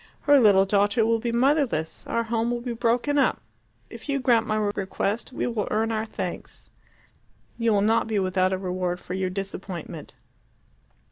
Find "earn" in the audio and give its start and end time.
5.69-5.91